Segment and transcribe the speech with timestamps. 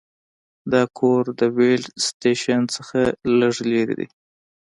[0.71, 2.99] دا کور د ویلډ سټیشن څخه
[3.39, 4.07] لږ لرې دی